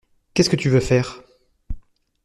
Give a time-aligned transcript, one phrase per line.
[0.33, 1.21] Qu'est-ce tu veux faire?